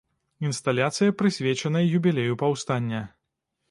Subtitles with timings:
[0.47, 3.09] Інсталяцыя, прысвечаная юбілею паўстання.